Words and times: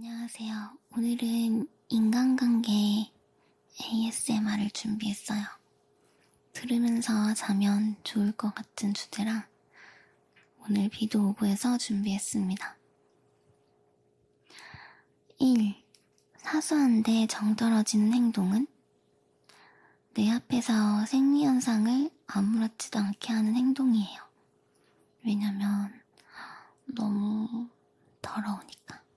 안녕하세요. 0.00 0.78
오늘은 0.96 1.66
인간관계 1.88 3.10
ASMR을 3.82 4.70
준비했어요. 4.70 5.42
들으면서 6.52 7.34
자면 7.34 7.96
좋을 8.04 8.30
것 8.30 8.54
같은 8.54 8.94
주제라 8.94 9.48
오늘 10.60 10.88
비도 10.88 11.30
오고 11.30 11.46
해서 11.46 11.76
준비했습니다. 11.78 12.76
1. 15.40 15.74
사소한데 16.36 17.26
정떨어지는 17.26 18.12
행동은 18.12 18.68
내 20.14 20.30
앞에서 20.30 21.06
생리현상을 21.06 22.08
아무렇지도 22.28 23.00
않게 23.00 23.32
하는 23.32 23.56
행동이에요. 23.56 24.20
왜냐면 25.24 25.92
너무 26.84 27.68
더러우니까. 28.22 29.07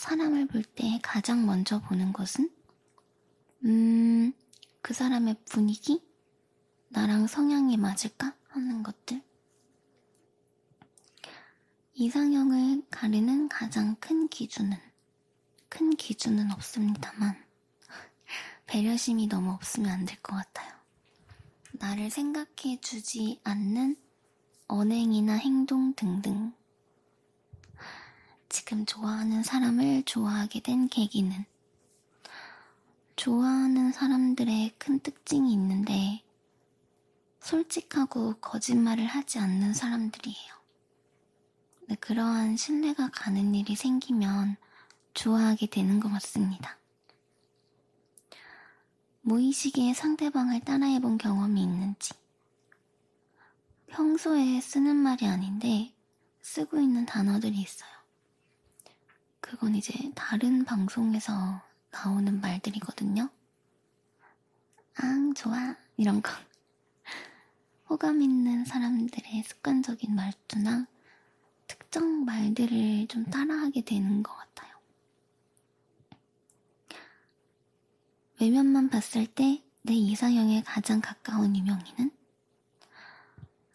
사람을 0.00 0.46
볼 0.46 0.62
때 0.64 0.98
가장 1.02 1.44
먼저 1.44 1.78
보는 1.82 2.14
것은? 2.14 2.50
음, 3.66 4.32
그 4.80 4.94
사람의 4.94 5.36
분위기? 5.44 6.02
나랑 6.88 7.26
성향이 7.26 7.76
맞을까? 7.76 8.34
하는 8.48 8.82
것들. 8.82 9.22
이상형을 11.92 12.84
가르는 12.90 13.50
가장 13.50 13.94
큰 14.00 14.26
기준은, 14.28 14.78
큰 15.68 15.90
기준은 15.90 16.50
없습니다만, 16.50 17.36
배려심이 18.66 19.26
너무 19.26 19.50
없으면 19.50 19.90
안 19.90 20.06
될 20.06 20.16
것 20.22 20.34
같아요. 20.34 20.72
나를 21.72 22.08
생각해 22.08 22.80
주지 22.80 23.38
않는 23.44 23.96
언행이나 24.66 25.34
행동 25.34 25.92
등등 25.94 26.54
지금 28.70 28.86
좋아하는 28.86 29.42
사람을 29.42 30.04
좋아하게 30.04 30.60
된 30.60 30.88
계기는 30.88 31.44
좋아하는 33.16 33.90
사람들의 33.90 34.74
큰 34.78 35.00
특징이 35.00 35.52
있는데 35.54 36.22
솔직하고 37.40 38.34
거짓말을 38.34 39.06
하지 39.06 39.40
않는 39.40 39.74
사람들이에요. 39.74 40.54
네, 41.88 41.96
그러한 41.96 42.56
신뢰가 42.56 43.10
가는 43.12 43.56
일이 43.56 43.74
생기면 43.74 44.56
좋아하게 45.14 45.66
되는 45.66 45.98
것 45.98 46.08
같습니다. 46.08 46.78
무의식에 49.22 49.94
상대방을 49.94 50.60
따라해본 50.60 51.18
경험이 51.18 51.60
있는지, 51.60 52.12
평소에 53.88 54.60
쓰는 54.60 54.94
말이 54.94 55.26
아닌데 55.26 55.92
쓰고 56.40 56.78
있는 56.78 57.04
단어들이 57.04 57.58
있어요. 57.58 57.99
그건 59.50 59.74
이제 59.74 59.92
다른 60.14 60.64
방송에서 60.64 61.60
나오는 61.90 62.40
말들이거든요. 62.40 63.28
앙, 64.94 65.34
좋아. 65.34 65.74
이런 65.96 66.22
거. 66.22 66.30
호감 67.90 68.22
있는 68.22 68.64
사람들의 68.64 69.42
습관적인 69.42 70.14
말투나 70.14 70.86
특정 71.66 72.24
말들을 72.24 73.08
좀 73.08 73.24
따라하게 73.24 73.82
되는 73.82 74.22
것 74.22 74.32
같아요. 74.36 74.70
외면만 78.40 78.88
봤을 78.88 79.26
때 79.26 79.64
내 79.82 79.94
이상형에 79.94 80.62
가장 80.62 81.00
가까운 81.00 81.56
유명인은? 81.56 82.10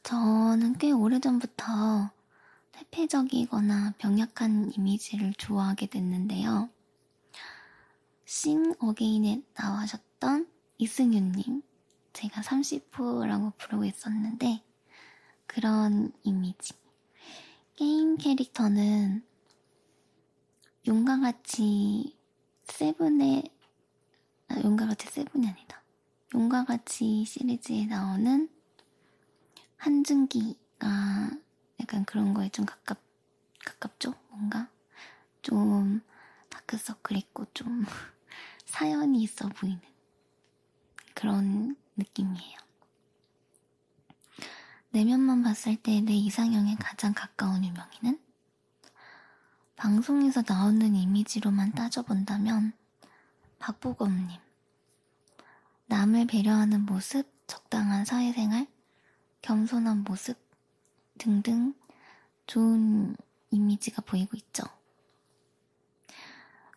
저는 0.03 0.77
꽤 0.77 0.91
오래전부터 0.91 2.11
퇴폐적이거나 2.75 3.93
병약한 3.97 4.73
이미지를 4.75 5.33
좋아하게 5.37 5.87
됐는데요. 5.87 6.69
싱 8.25 8.75
어게인에 8.79 9.43
나와셨던 9.53 10.49
이승윤님, 10.77 11.61
제가 12.11 12.41
30호라고 12.41 13.57
부르고 13.57 13.85
있었는데, 13.85 14.61
그런 15.45 16.11
이미지. 16.23 16.73
게임 17.75 18.17
캐릭터는 18.17 19.23
용과 20.85 21.19
같이 21.19 22.17
세븐의, 22.65 23.43
아, 24.49 24.61
용과 24.61 24.87
같이 24.87 25.07
세븐이 25.07 25.47
아니다. 25.47 25.81
용과 26.33 26.65
같이 26.65 27.23
시리즈에 27.23 27.85
나오는 27.85 28.49
한준기가 29.77 31.44
약간 31.79 32.05
그런 32.05 32.33
거에 32.33 32.49
좀 32.49 32.65
가깝, 32.65 32.99
가깝죠? 33.65 34.13
뭔가? 34.29 34.69
좀 35.41 36.01
다크서클 36.49 37.17
있고 37.17 37.45
좀 37.53 37.85
사연이 38.65 39.21
있어 39.23 39.47
보이는 39.49 39.81
그런 41.13 41.75
느낌이에요. 41.97 42.57
내면만 44.91 45.43
봤을 45.43 45.75
때 45.75 46.01
내 46.01 46.13
이상형에 46.13 46.75
가장 46.79 47.13
가까운 47.13 47.63
유명인은? 47.65 48.19
방송에서 49.75 50.41
나오는 50.47 50.95
이미지로만 50.95 51.73
따져본다면 51.73 52.73
박보검님. 53.59 54.39
남을 55.87 56.27
배려하는 56.27 56.85
모습, 56.85 57.29
적당한 57.47 58.05
사회생활, 58.05 58.67
겸손한 59.41 60.03
모습, 60.03 60.37
등등 61.17 61.73
좋은 62.47 63.15
이미지가 63.51 64.01
보이고 64.03 64.35
있죠. 64.37 64.63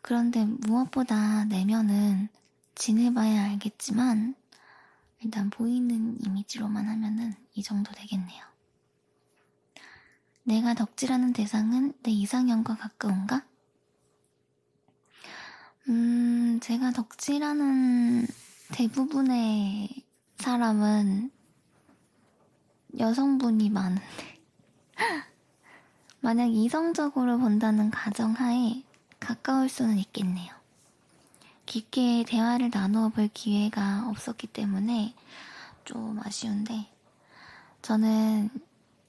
그런데 0.01 0.45
무엇보다 0.45 1.45
내면은 1.45 2.29
지내봐야 2.75 3.45
알겠지만 3.45 4.35
일단 5.21 5.51
보이는 5.51 6.17
이미지로만 6.25 6.89
하면은 6.89 7.35
이 7.55 7.63
정도 7.63 7.93
되겠네요. 7.93 8.45
내가 10.45 10.75
덕질하는 10.75 11.33
대상은 11.33 11.93
내 12.03 12.11
이상형과 12.11 12.77
가까운가? 12.77 13.45
음, 15.89 16.59
제가 16.63 16.93
덕질하는 16.93 18.27
대부분의 18.73 20.05
사람은 20.39 21.31
여성분이 22.99 23.71
많은데. 23.71 24.39
만약 26.21 26.47
이성적으로 26.47 27.39
본다는 27.39 27.91
가정하에 27.91 28.83
가까울 29.21 29.69
수는 29.69 29.99
있겠네요. 29.99 30.53
깊게 31.65 32.25
대화를 32.27 32.71
나누어 32.73 33.09
볼 33.09 33.29
기회가 33.29 34.09
없었기 34.09 34.49
때문에 34.49 35.15
좀 35.85 36.19
아쉬운데, 36.25 36.89
저는 37.83 38.51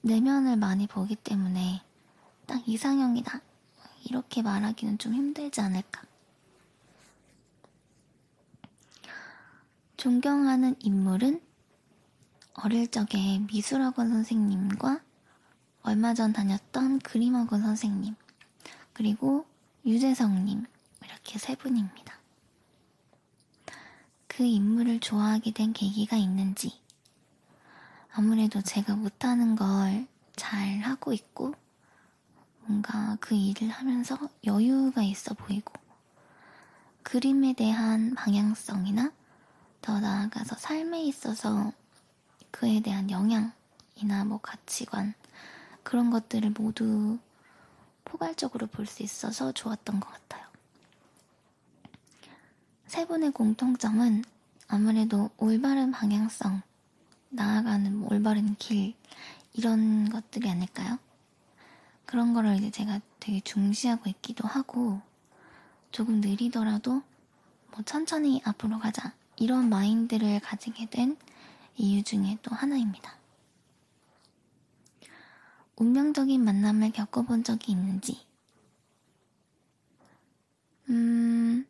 내면을 0.02 0.56
많이 0.56 0.86
보기 0.86 1.16
때문에 1.16 1.82
딱 2.46 2.66
이상형이다. 2.66 3.40
이렇게 4.04 4.42
말하기는 4.42 4.98
좀 4.98 5.14
힘들지 5.14 5.60
않을까. 5.60 6.02
존경하는 9.96 10.76
인물은 10.78 11.42
어릴 12.62 12.88
적에 12.88 13.38
미술학원 13.40 14.10
선생님과 14.10 15.00
얼마 15.82 16.14
전 16.14 16.32
다녔던 16.32 17.00
그림학원 17.00 17.62
선생님, 17.62 18.14
그리고 18.92 19.46
유재성님, 19.86 20.64
이렇게 21.04 21.38
세 21.38 21.54
분입니다. 21.56 22.18
그 24.26 24.44
인물을 24.44 25.00
좋아하게 25.00 25.52
된 25.52 25.72
계기가 25.72 26.16
있는지, 26.16 26.80
아무래도 28.12 28.60
제가 28.62 28.94
못하는 28.96 29.56
걸 29.56 30.10
잘 30.40 30.78
하고 30.78 31.12
있고, 31.12 31.54
뭔가 32.62 33.18
그 33.20 33.34
일을 33.34 33.68
하면서 33.68 34.16
여유가 34.46 35.02
있어 35.02 35.34
보이고, 35.34 35.74
그림에 37.02 37.52
대한 37.52 38.14
방향성이나 38.14 39.12
더 39.82 40.00
나아가서 40.00 40.56
삶에 40.56 41.02
있어서 41.02 41.72
그에 42.50 42.80
대한 42.80 43.10
영향이나 43.10 44.24
뭐 44.26 44.38
가치관 44.38 45.14
그런 45.82 46.10
것들을 46.10 46.50
모두 46.50 47.18
포괄적으로 48.04 48.66
볼 48.66 48.86
수 48.86 49.02
있어서 49.02 49.52
좋았던 49.52 50.00
것 50.00 50.10
같아요. 50.10 50.44
세 52.86 53.06
분의 53.06 53.30
공통점은 53.32 54.24
아무래도 54.66 55.30
올바른 55.36 55.90
방향성, 55.92 56.62
나아가는 57.28 58.02
올바른 58.10 58.56
길, 58.56 58.94
이런 59.52 60.08
것들이 60.08 60.48
아닐까요? 60.50 60.98
그런 62.04 62.34
거를 62.34 62.56
이제 62.56 62.70
제가 62.70 63.00
되게 63.20 63.40
중시하고 63.40 64.08
있기도 64.10 64.46
하고, 64.48 65.00
조금 65.92 66.20
느리더라도 66.20 67.02
뭐 67.70 67.82
천천히 67.84 68.42
앞으로 68.44 68.78
가자, 68.80 69.12
이런 69.36 69.68
마인드를 69.68 70.40
가지게 70.40 70.90
된 70.90 71.16
이유 71.80 72.02
중에 72.02 72.38
또 72.42 72.54
하나입니다. 72.54 73.14
운명적인 75.76 76.44
만남을 76.44 76.92
겪어본 76.92 77.42
적이 77.42 77.72
있는지, 77.72 78.20
음, 80.90 81.66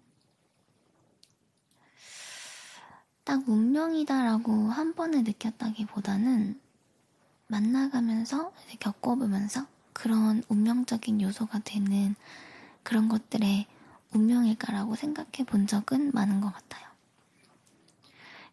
딱 3.22 3.48
운명이다라고 3.48 4.52
한 4.70 4.94
번에 4.94 5.22
느꼈다기보다는 5.22 6.60
만나가면서 7.46 8.52
겪어보면서 8.80 9.66
그런 9.92 10.42
운명적인 10.48 11.20
요소가 11.20 11.60
되는 11.60 12.16
그런 12.82 13.08
것들의 13.08 13.66
운명일까라고 14.12 14.96
생각해 14.96 15.44
본 15.46 15.66
적은 15.68 16.10
많은 16.12 16.40
것 16.40 16.52
같아요. 16.52 16.88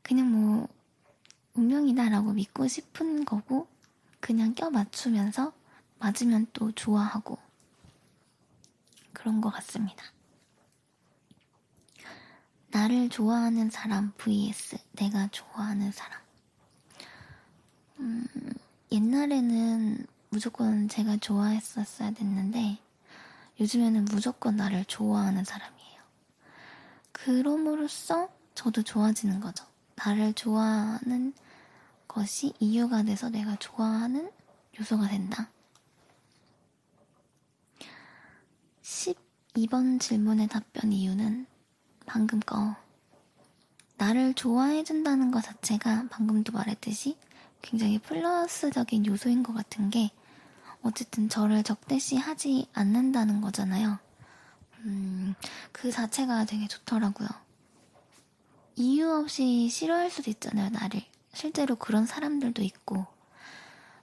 그냥 0.03 0.31
뭐 0.31 0.67
운명이다라고 1.57 2.33
믿고 2.33 2.67
싶은 2.67 3.25
거고 3.25 3.67
그냥 4.19 4.53
껴 4.53 4.69
맞추면서 4.69 5.53
맞으면 5.99 6.47
또 6.53 6.71
좋아하고 6.71 7.37
그런 9.11 9.41
것 9.41 9.49
같습니다. 9.49 10.05
나를 12.69 13.09
좋아하는 13.09 13.71
사람 13.71 14.13
vs 14.17 14.77
내가 14.93 15.27
좋아하는 15.31 15.91
사람. 15.91 16.21
음, 17.99 18.27
옛날에는 18.91 20.05
무조건 20.29 20.87
제가 20.87 21.17
좋아했었어야 21.17 22.11
됐는데 22.11 22.77
요즘에는 23.59 24.05
무조건 24.05 24.55
나를 24.55 24.85
좋아하는 24.85 25.43
사람이에요. 25.43 26.01
그럼으로써 27.11 28.29
저도 28.53 28.83
좋아지는 28.83 29.39
거죠. 29.39 29.65
나를 29.95 30.33
좋아하는 30.33 31.33
것이 32.07 32.53
이유가 32.59 33.03
돼서 33.03 33.29
내가 33.29 33.55
좋아하는 33.57 34.31
요소가 34.79 35.07
된다. 35.07 35.49
12번 38.81 39.99
질문의 39.99 40.47
답변 40.47 40.91
이유는 40.93 41.45
방금 42.05 42.39
거. 42.39 42.75
나를 43.97 44.33
좋아해준다는 44.35 45.31
것 45.31 45.41
자체가 45.41 46.07
방금도 46.09 46.53
말했듯이 46.53 47.17
굉장히 47.61 47.97
플러스적인 47.99 49.05
요소인 49.07 49.43
것 49.43 49.53
같은 49.53 49.89
게 49.89 50.11
어쨌든 50.83 51.27
저를 51.27 51.63
적대시 51.63 52.15
하지 52.15 52.67
않는다는 52.73 53.41
거잖아요. 53.41 53.97
음, 54.85 55.33
그 55.71 55.91
자체가 55.91 56.45
되게 56.45 56.67
좋더라고요. 56.67 57.27
이유 58.75 59.11
없이 59.11 59.69
싫어할 59.69 60.11
수도 60.11 60.29
있잖아요, 60.29 60.69
나를. 60.69 61.01
실제로 61.33 61.75
그런 61.75 62.05
사람들도 62.05 62.61
있고. 62.63 63.05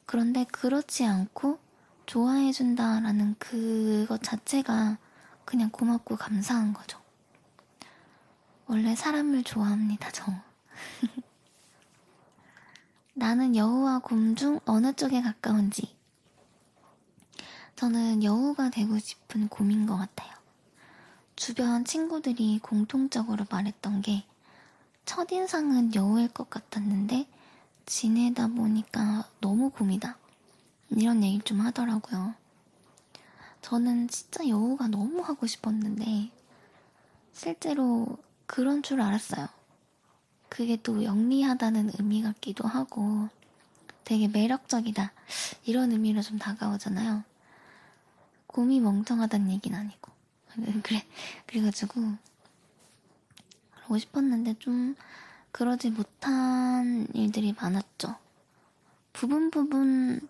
그런데 0.06 0.44
그렇지 0.44 1.04
않고 1.04 1.58
좋아해준다라는 2.06 3.36
그것 3.38 4.22
자체가 4.22 4.98
그냥 5.44 5.70
고맙고 5.70 6.16
감사한 6.16 6.72
거죠. 6.74 7.00
원래 8.66 8.94
사람을 8.94 9.44
좋아합니다, 9.44 10.10
저. 10.12 10.32
나는 13.14 13.54
여우와 13.54 14.00
곰 14.00 14.34
중 14.36 14.60
어느 14.64 14.92
쪽에 14.92 15.22
가까운지. 15.22 15.94
저는 17.76 18.22
여우가 18.22 18.70
되고 18.70 18.98
싶은 18.98 19.48
곰인 19.48 19.86
것 19.86 19.96
같아요. 19.96 20.32
주변 21.36 21.84
친구들이 21.84 22.60
공통적으로 22.60 23.44
말했던 23.50 24.02
게 24.02 24.24
첫인상은 25.04 25.94
여우일 25.94 26.28
것 26.28 26.48
같았는데 26.50 27.26
지내다 27.86 28.48
보니까 28.48 29.28
너무 29.40 29.70
곰이다. 29.70 30.16
이런 30.90 31.22
얘기를 31.22 31.44
좀 31.44 31.60
하더라고요. 31.60 32.34
저는 33.60 34.08
진짜 34.08 34.46
여우가 34.46 34.88
너무 34.88 35.20
하고 35.20 35.46
싶었는데 35.46 36.30
실제로 37.32 38.18
그런 38.46 38.82
줄 38.82 39.00
알았어요. 39.00 39.48
그게 40.48 40.76
또 40.82 41.02
영리하다는 41.02 41.92
의미 41.98 42.22
같기도 42.22 42.68
하고 42.68 43.28
되게 44.04 44.28
매력적이다. 44.28 45.12
이런 45.64 45.92
의미로 45.92 46.22
좀 46.22 46.38
다가오잖아요. 46.38 47.24
곰이 48.46 48.80
멍청하다는 48.80 49.50
얘기는 49.50 49.76
아니고. 49.76 50.12
그래, 50.84 51.04
그래가지고, 51.46 52.00
그러고 53.84 53.98
싶었는데 53.98 54.54
좀 54.58 54.96
그러지 55.52 55.90
못한 55.90 57.06
일들이 57.12 57.52
많았죠. 57.52 58.16
부분 59.12 59.50
부분 59.50 60.26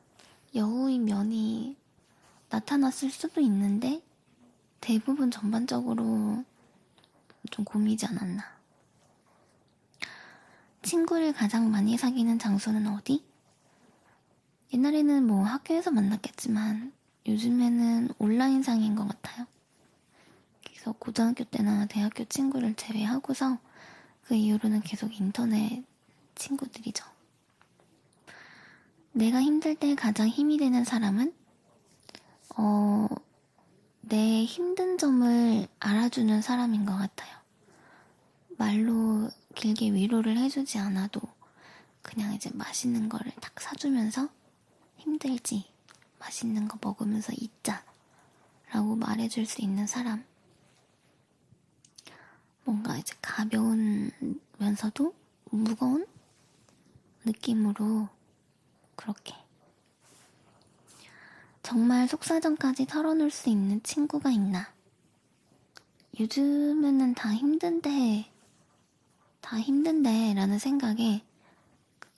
여우의 0.54 0.98
면이 0.98 1.76
나타났을 2.50 3.10
수도 3.10 3.40
있는데 3.40 4.02
대부분 4.80 5.30
전반적으로 5.30 6.44
좀 7.50 7.64
고민이지 7.64 8.06
않았나. 8.06 8.44
친구를 10.82 11.32
가장 11.32 11.70
많이 11.70 11.96
사귀는 11.96 12.38
장소는 12.38 12.88
어디? 12.88 13.24
옛날에는 14.72 15.26
뭐 15.26 15.44
학교에서 15.44 15.90
만났겠지만 15.90 16.92
요즘에는 17.26 18.10
온라인상인 18.18 18.94
것 18.96 19.08
같아요. 19.08 19.46
그래서 20.84 20.98
고등학교 20.98 21.44
때나 21.44 21.86
대학교 21.86 22.26
친구를 22.26 22.74
제외하고서 22.74 23.58
그 24.24 24.34
이후로는 24.34 24.82
계속 24.82 25.18
인터넷 25.18 25.82
친구들이죠. 26.34 27.06
내가 29.12 29.40
힘들 29.40 29.74
때 29.76 29.94
가장 29.94 30.28
힘이 30.28 30.58
되는 30.58 30.84
사람은 30.84 31.32
어, 32.58 33.08
내 34.02 34.44
힘든 34.44 34.98
점을 34.98 35.66
알아주는 35.80 36.42
사람인 36.42 36.84
것 36.84 36.94
같아요. 36.98 37.34
말로 38.58 39.30
길게 39.54 39.90
위로를 39.90 40.36
해주지 40.36 40.76
않아도 40.76 41.22
그냥 42.02 42.34
이제 42.34 42.50
맛있는 42.52 43.08
거를 43.08 43.32
딱 43.40 43.58
사주면서 43.58 44.28
힘들지, 44.98 45.64
맛있는 46.18 46.68
거 46.68 46.78
먹으면서 46.82 47.32
있자 47.38 47.82
라고 48.70 48.96
말해줄 48.96 49.46
수 49.46 49.62
있는 49.62 49.86
사람. 49.86 50.26
뭔가 52.64 52.96
이제 52.96 53.14
가벼운면서도 53.20 55.14
무거운 55.50 56.06
느낌으로 57.24 58.08
그렇게 58.96 59.34
정말 61.62 62.06
속사정까지 62.06 62.86
털어놓을 62.86 63.30
수 63.30 63.48
있는 63.48 63.82
친구가 63.82 64.30
있나? 64.30 64.68
요즘에는 66.20 67.14
다 67.14 67.34
힘든데, 67.34 68.30
다 69.40 69.58
힘든데, 69.58 70.34
라는 70.34 70.58
생각에, 70.58 71.24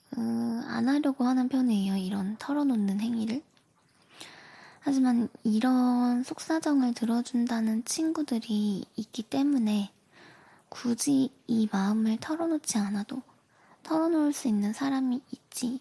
그, 0.09 0.61
안 0.67 0.89
하려고 0.89 1.23
하는 1.23 1.47
편이에요. 1.47 1.95
이런 1.95 2.35
털어놓는 2.37 2.99
행위를. 2.99 3.41
하지만 4.81 5.29
이런 5.43 6.23
속사정을 6.23 6.93
들어준다는 6.93 7.85
친구들이 7.85 8.83
있기 8.97 9.23
때문에 9.23 9.91
굳이 10.69 11.31
이 11.47 11.67
마음을 11.71 12.17
털어놓지 12.17 12.77
않아도 12.77 13.21
털어놓을 13.83 14.33
수 14.33 14.47
있는 14.47 14.73
사람이 14.73 15.21
있지 15.31 15.79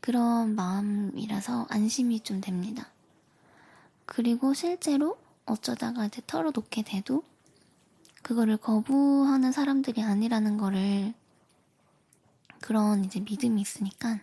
그런 0.00 0.54
마음이라서 0.54 1.66
안심이 1.70 2.20
좀 2.20 2.40
됩니다. 2.40 2.88
그리고 4.04 4.54
실제로 4.54 5.18
어쩌다가 5.46 6.06
이제 6.06 6.22
털어놓게 6.26 6.82
돼도 6.82 7.22
그거를 8.22 8.56
거부하는 8.56 9.52
사람들이 9.52 10.02
아니라는 10.02 10.58
거를 10.58 11.14
그런 12.60 13.04
이제 13.04 13.20
믿음이 13.20 13.60
있으니까 13.60 14.20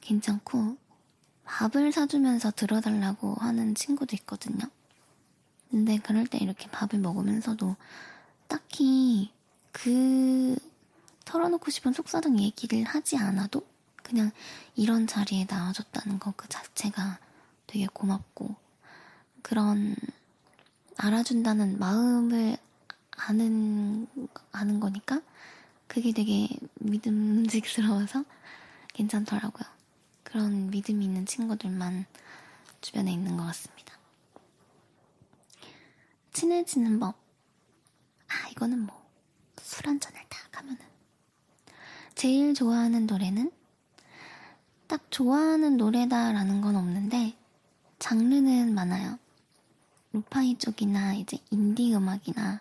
괜찮고 0.00 0.76
밥을 1.44 1.92
사주면서 1.92 2.50
들어달라고 2.50 3.34
하는 3.34 3.74
친구도 3.74 4.16
있거든요. 4.16 4.66
근데 5.74 5.98
그럴 5.98 6.24
때 6.24 6.38
이렇게 6.38 6.70
밥을 6.70 7.00
먹으면서도 7.00 7.74
딱히 8.46 9.32
그 9.72 10.54
털어놓고 11.24 11.68
싶은 11.72 11.92
속사정 11.92 12.38
얘기를 12.38 12.84
하지 12.84 13.16
않아도 13.16 13.66
그냥 14.04 14.30
이런 14.76 15.08
자리에 15.08 15.48
나와줬다는 15.50 16.20
것 16.20 16.32
그 16.36 16.48
자체가 16.48 17.18
되게 17.66 17.88
고맙고 17.92 18.54
그런 19.42 19.96
알아준다는 20.96 21.80
마음을 21.80 22.56
아는 23.10 24.06
아는 24.52 24.78
거니까 24.78 25.22
그게 25.88 26.12
되게 26.12 26.46
믿음직스러워서 26.74 28.24
괜찮더라고요. 28.92 29.68
그런 30.22 30.70
믿음이 30.70 31.04
있는 31.04 31.26
친구들만 31.26 32.06
주변에 32.80 33.12
있는 33.12 33.36
것 33.36 33.42
같습니다. 33.46 34.03
친해지는 36.34 37.00
법. 37.00 37.14
아, 38.28 38.48
이거는 38.50 38.80
뭐, 38.80 39.08
술 39.62 39.86
한잔을 39.86 40.20
딱 40.28 40.58
하면은. 40.58 40.84
제일 42.14 42.54
좋아하는 42.54 43.06
노래는 43.06 43.50
딱 44.86 45.10
좋아하는 45.10 45.76
노래다라는 45.76 46.60
건 46.60 46.76
없는데 46.76 47.36
장르는 47.98 48.74
많아요. 48.74 49.18
루파이 50.12 50.58
쪽이나 50.58 51.14
이제 51.14 51.38
인디 51.50 51.94
음악이나 51.94 52.60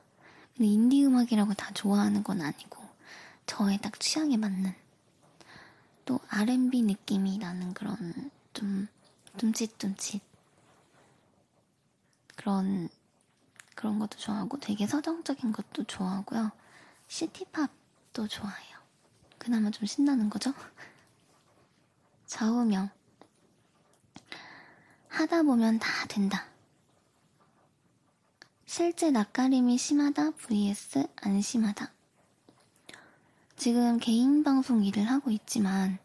근데 0.55 0.67
인디 0.67 1.05
음악이라고 1.05 1.53
다 1.53 1.71
좋아하는 1.73 2.23
건 2.23 2.41
아니고 2.41 2.81
저의 3.45 3.79
딱 3.79 3.99
취향에 3.99 4.37
맞는 4.37 4.73
또 6.05 6.19
R&B 6.29 6.83
느낌이 6.83 7.37
나는 7.37 7.73
그런 7.73 8.31
좀 8.53 8.87
둠칫둠칫 9.37 10.21
그런 12.35 12.89
그런 13.75 13.99
것도 13.99 14.17
좋아하고 14.17 14.59
되게 14.59 14.87
서정적인 14.87 15.51
것도 15.51 15.83
좋아하고요. 15.85 16.51
시티팝도 17.07 18.27
좋아해요. 18.27 18.77
그나마 19.37 19.71
좀 19.71 19.85
신나는 19.85 20.29
거죠? 20.29 20.53
좌우명 22.25 22.89
하다 25.09 25.43
보면 25.43 25.79
다 25.79 26.07
된다. 26.07 26.45
실제 28.65 29.11
낯가림이 29.11 29.77
심하다 29.77 30.31
vs 30.31 31.07
안 31.21 31.41
심하다. 31.41 31.91
지금 33.55 33.99
개인 33.99 34.43
방송 34.43 34.83
일을 34.83 35.03
하고 35.09 35.29
있지만 35.29 35.99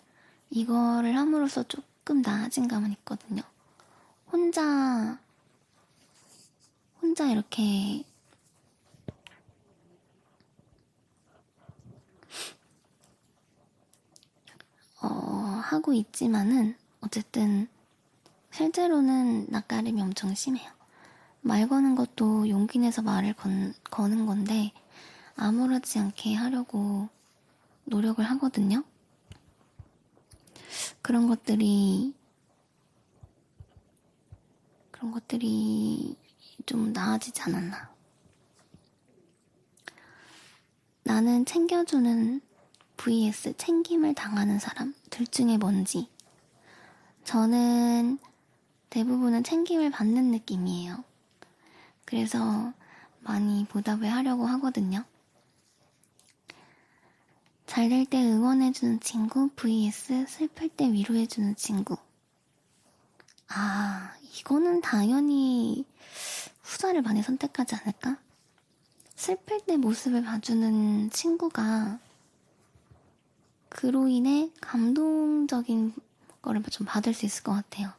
이거를 0.50 1.16
함으로써 1.16 1.62
조금 1.62 2.20
나아진 2.20 2.68
감은 2.68 2.92
있거든요. 2.92 3.42
혼자 4.30 5.18
혼자 7.00 7.26
이렇게 7.26 8.04
어, 15.00 15.08
하고 15.08 15.92
있지만은 15.92 16.76
어쨌든 17.00 17.68
실제로는 18.50 19.46
낯가림이 19.48 20.02
엄청 20.02 20.34
심해요. 20.34 20.70
말 21.40 21.68
거는 21.68 21.94
것도 21.94 22.48
용기 22.48 22.78
내서 22.78 23.02
말을 23.02 23.34
건, 23.34 23.72
거는 23.90 24.26
건데 24.26 24.72
아무렇지 25.36 25.98
않게 25.98 26.34
하려고 26.34 27.08
노력을 27.84 28.22
하거든요. 28.24 28.82
그런 31.00 31.28
것들이 31.28 32.14
그런 34.90 35.12
것들이 35.12 36.16
좀 36.68 36.92
나아지지 36.92 37.40
않았나. 37.40 37.90
나는 41.02 41.46
챙겨주는 41.46 42.42
vs 42.98 43.56
챙김을 43.56 44.14
당하는 44.14 44.58
사람 44.58 44.94
둘 45.08 45.26
중에 45.26 45.56
뭔지. 45.56 46.10
저는 47.24 48.18
대부분은 48.90 49.44
챙김을 49.44 49.90
받는 49.90 50.30
느낌이에요. 50.30 51.02
그래서 52.04 52.74
많이 53.20 53.64
보답을 53.64 54.12
하려고 54.12 54.44
하거든요. 54.46 55.06
잘 57.64 57.88
될 57.88 58.04
때 58.04 58.22
응원해주는 58.22 59.00
친구 59.00 59.48
vs 59.56 60.26
슬플 60.28 60.68
때 60.68 60.92
위로해주는 60.92 61.56
친구. 61.56 61.96
아, 63.48 64.12
이거는 64.38 64.82
당연히 64.82 65.86
후자를 66.68 67.00
많이 67.02 67.22
선택하지 67.22 67.76
않을까? 67.76 68.18
슬플 69.16 69.60
때 69.62 69.76
모습을 69.76 70.22
봐주는 70.22 71.10
친구가 71.10 71.98
그로 73.70 74.08
인해 74.08 74.50
감동적인 74.60 75.94
거를 76.42 76.62
좀 76.64 76.86
받을 76.86 77.14
수 77.14 77.26
있을 77.26 77.42
것 77.42 77.52
같아요. 77.52 77.90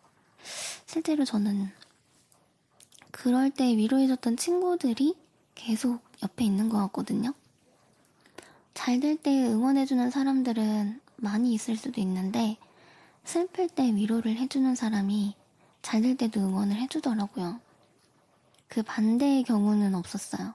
실제로 0.85 1.25
저는 1.25 1.69
그럴 3.11 3.49
때 3.49 3.75
위로해줬던 3.75 4.38
친구들이 4.38 5.15
계속 5.55 6.01
옆에 6.23 6.45
있는 6.45 6.69
것 6.69 6.77
같거든요. 6.77 7.33
잘 8.73 8.99
될 9.01 9.17
때 9.17 9.45
응원해주는 9.47 10.09
사람들은 10.09 11.01
많이 11.17 11.53
있을 11.53 11.75
수도 11.75 11.99
있는데 12.01 12.57
슬플 13.25 13.67
때 13.67 13.83
위로를 13.93 14.38
해주는 14.38 14.73
사람이 14.75 15.35
잘 15.81 16.01
될 16.01 16.15
때도 16.15 16.39
응원을 16.39 16.77
해주더라고요. 16.77 17.59
그 18.69 18.83
반대의 18.83 19.43
경우는 19.43 19.95
없었어요. 19.95 20.53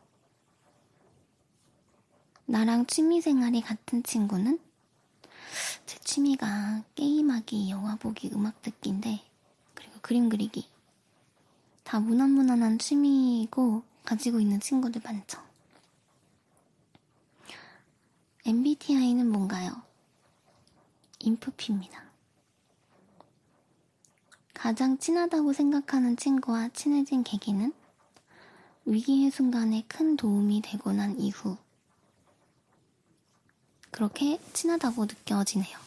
나랑 2.46 2.86
취미 2.86 3.20
생활이 3.20 3.60
같은 3.60 4.02
친구는 4.02 4.60
제 5.84 5.98
취미가 5.98 6.84
게임하기, 6.94 7.70
영화 7.70 7.96
보기, 7.96 8.30
음악 8.32 8.62
듣기인데 8.62 9.20
그리고 9.74 9.94
그림 10.00 10.28
그리기 10.28 10.68
다 11.82 12.00
무난무난한 12.00 12.78
취미이고 12.78 13.82
가지고 14.04 14.40
있는 14.40 14.60
친구들 14.60 15.02
많죠. 15.04 15.42
MBTI는 18.46 19.28
뭔가요? 19.28 19.82
인프피입니다. 21.18 22.04
가장 24.52 24.98
친하다고 24.98 25.52
생각하는 25.52 26.16
친구와 26.16 26.68
친해진 26.68 27.24
계기는 27.24 27.72
위기의 28.86 29.30
순간에 29.30 29.84
큰 29.88 30.16
도움이 30.16 30.62
되고 30.62 30.92
난 30.92 31.18
이후 31.18 31.56
그렇게 33.90 34.40
친하다고 34.52 35.06
느껴지네요. 35.06 35.78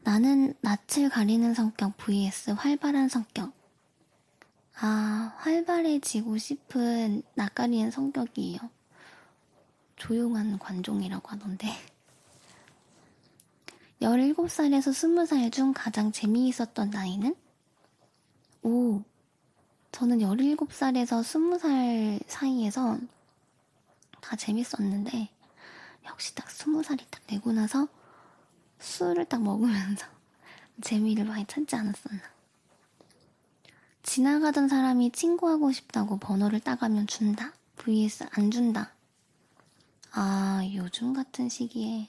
나는 0.00 0.54
낯을 0.60 1.08
가리는 1.10 1.54
성격 1.54 1.96
vs 1.96 2.50
활발한 2.50 3.08
성격. 3.08 3.52
아, 4.80 5.32
활발해지고 5.38 6.38
싶은 6.38 7.22
낯가리는 7.34 7.90
성격이에요. 7.92 8.58
조용한 9.96 10.58
관종이라고 10.58 11.28
하던데. 11.28 11.68
17살에서 14.00 14.90
20살 14.90 15.52
중 15.52 15.72
가장 15.72 16.10
재미있었던 16.10 16.90
나이는? 16.90 17.36
오, 18.64 19.02
저는 19.92 20.18
17살에서 20.18 21.22
20살 21.22 22.20
사이에서 22.26 22.98
다 24.20 24.36
재밌었는데, 24.36 25.28
역시 26.06 26.34
딱 26.34 26.48
20살이 26.48 27.04
딱 27.10 27.26
되고 27.26 27.52
나서 27.52 27.86
술을 28.80 29.26
딱 29.26 29.42
먹으면서 29.42 30.06
재미를 30.82 31.24
많이 31.24 31.46
찾지 31.46 31.76
않았었나. 31.76 32.22
지나가던 34.02 34.68
사람이 34.68 35.12
친구하고 35.12 35.70
싶다고 35.70 36.18
번호를 36.18 36.60
따가면 36.60 37.06
준다. 37.06 37.52
vs 37.76 38.26
안 38.32 38.50
준다. 38.50 38.92
아, 40.12 40.62
요즘 40.74 41.12
같은 41.12 41.48
시기에 41.48 42.08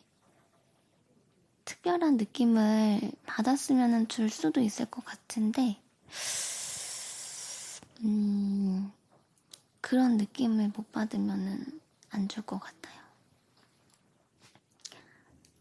특별한 1.66 2.18
느낌을 2.18 3.12
받았으면 3.26 4.08
줄 4.08 4.30
수도 4.30 4.62
있을 4.62 4.86
것 4.86 5.06
같은데, 5.06 5.78
음, 8.04 8.92
그런 9.82 10.18
느낌을 10.18 10.72
못 10.76 10.92
받으면 10.92 11.80
안 12.12 12.28
줄 12.28 12.46
것 12.46 12.60
같아요. 12.60 13.02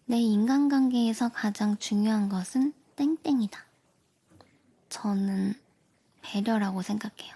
내 0.07 0.19
인간관계에서 0.19 1.31
가장 1.31 1.79
중요한 1.79 2.29
것은 2.29 2.75
땡땡이다. 2.97 3.65
저는 4.89 5.55
배려라고 6.23 6.83
생각해요. 6.83 7.35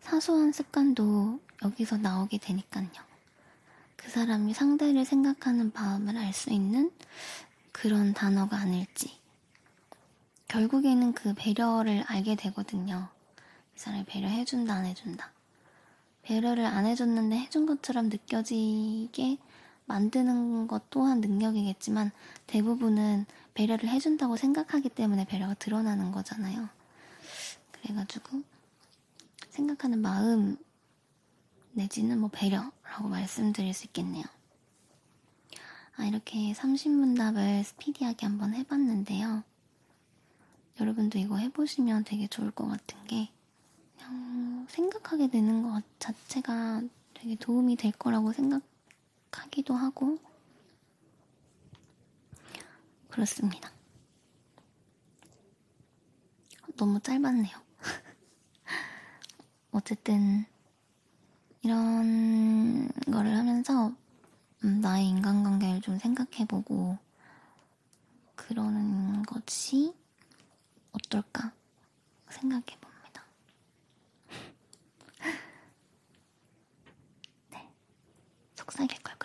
사소한 0.00 0.52
습관도 0.52 1.40
여기서 1.64 1.98
나오게 1.98 2.38
되니까요. 2.38 2.88
그 3.96 4.10
사람이 4.10 4.54
상대를 4.54 5.04
생각하는 5.04 5.72
마음을 5.74 6.16
알 6.16 6.32
수 6.32 6.50
있는 6.50 6.90
그런 7.72 8.14
단어가 8.14 8.56
아닐지. 8.58 9.18
결국에는 10.48 11.12
그 11.12 11.34
배려를 11.34 12.04
알게 12.06 12.36
되거든요. 12.36 13.08
이 13.76 13.78
사람이 13.78 14.04
배려해준다, 14.06 14.72
안 14.72 14.86
해준다. 14.86 15.30
배려를 16.22 16.64
안 16.64 16.86
해줬는데 16.86 17.36
해준 17.36 17.66
것처럼 17.66 18.08
느껴지게 18.08 19.36
만드는 19.84 20.66
것 20.66 20.88
또한 20.90 21.20
능력이겠지만 21.20 22.10
대부분은 22.46 23.26
배려를 23.54 23.88
해준다고 23.88 24.36
생각하기 24.36 24.88
때문에 24.88 25.26
배려가 25.26 25.54
드러나는 25.54 26.10
거잖아요. 26.10 26.68
그래가지고 27.70 28.42
생각하는 29.50 30.00
마음 30.00 30.56
내지는 31.72 32.18
뭐 32.18 32.30
배려라고 32.32 33.08
말씀드릴 33.08 33.74
수 33.74 33.84
있겠네요. 33.84 34.24
아, 35.96 36.04
이렇게 36.06 36.52
30문답을 36.54 37.62
스피디하게 37.62 38.26
한번 38.26 38.54
해봤는데요. 38.54 39.44
여러분도 40.80 41.18
이거 41.18 41.36
해보시면 41.36 42.04
되게 42.04 42.26
좋을 42.26 42.50
것 42.50 42.66
같은 42.66 43.02
게 43.06 43.30
생각하게 44.68 45.28
되는 45.28 45.62
것 45.62 45.82
자체가 45.98 46.82
되게 47.14 47.36
도움이 47.36 47.76
될 47.76 47.92
거라고 47.92 48.32
생각 48.32 48.62
하기도 49.32 49.74
하고 49.74 50.18
그렇습니다. 53.08 53.70
너무 56.76 57.00
짧았네요. 57.00 57.56
어쨌든 59.72 60.44
이런 61.62 62.88
거를 63.10 63.36
하면서 63.36 63.92
음, 64.64 64.80
나의 64.80 65.08
인간관계를 65.08 65.80
좀 65.80 65.98
생각해보고 65.98 66.98
그러는 68.34 69.22
것이 69.22 69.94
어떨까 70.92 71.52
생각해봅니다. 72.28 72.95
걸 78.76 78.86
그랬네요. 78.88 79.15